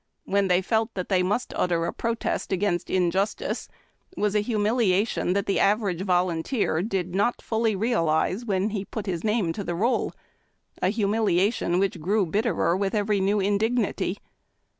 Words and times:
when 0.25 0.47
they 0.47 0.63
felt 0.63 0.91
that 0.95 1.09
tliey 1.09 1.23
must 1.23 1.51
uttev 1.51 1.87
a 1.87 1.93
protest 1.93 2.51
against 2.51 2.87
injus 2.87 3.35
tice, 3.35 3.67
was 4.17 4.33
a 4.33 4.39
humiliation 4.39 5.35
tliat 5.35 5.45
the 5.45 5.59
average 5.59 6.01
volunteer 6.01 6.81
did 6.81 7.13
not 7.13 7.39
fully 7.39 7.75
realize 7.75 8.43
wlieu 8.45 8.71
he 8.71 8.83
put 8.83 9.05
his 9.05 9.23
name 9.23 9.53
to 9.53 9.63
the 9.63 9.75
roll,— 9.75 10.11
a 10.81 10.87
humilia 10.91 11.53
tion 11.53 11.77
which 11.77 12.01
grew 12.01 12.25
bitterer 12.25 12.75
with 12.75 12.95
every 12.95 13.19
new 13.19 13.39
indignity. 13.39 14.17